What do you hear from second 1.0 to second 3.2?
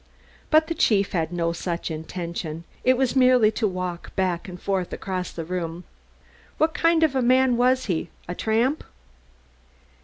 had no such intention; it was